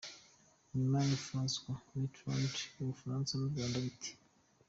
[0.75, 4.11] Nyuma ya François Mitterand, u Bufaransa n’u Rwanda bite?.